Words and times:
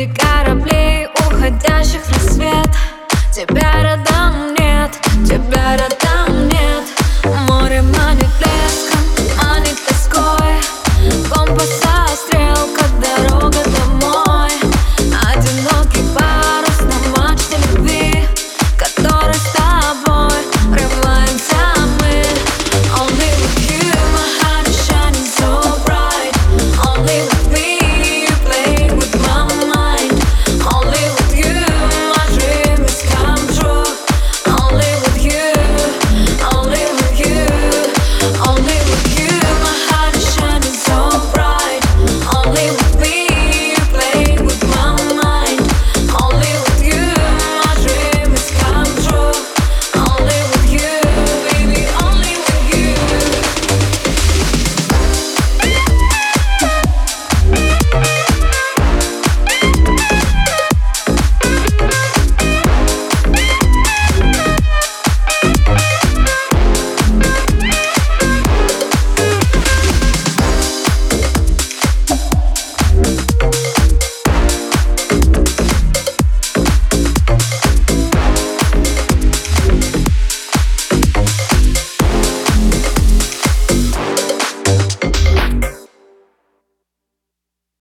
среди 0.00 0.14
кораблей 0.14 1.08
уходящих 1.26 2.00
в 2.02 2.12
рассвет 2.12 2.68
Тебя 3.32 3.72
родом 3.82 4.54
нет, 4.54 4.90
тебя 5.26 5.76
родом 5.76 6.09